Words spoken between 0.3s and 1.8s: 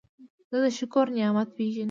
زه د شکر نعمت پېژنم.